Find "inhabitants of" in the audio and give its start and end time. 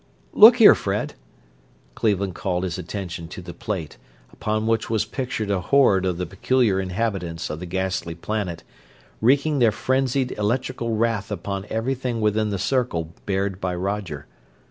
6.79-7.59